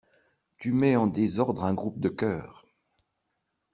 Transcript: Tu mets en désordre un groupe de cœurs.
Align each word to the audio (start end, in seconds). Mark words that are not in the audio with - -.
Tu 0.57 0.71
mets 0.71 0.95
en 0.95 1.05
désordre 1.05 1.63
un 1.63 1.75
groupe 1.75 1.99
de 1.99 2.09
cœurs. 2.09 2.65